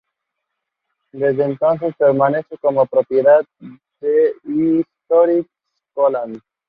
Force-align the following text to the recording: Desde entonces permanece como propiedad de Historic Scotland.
Desde 1.11 1.43
entonces 1.43 1.93
permanece 1.95 2.57
como 2.57 2.87
propiedad 2.87 3.45
de 3.99 4.33
Historic 4.45 5.47
Scotland. 5.91 6.41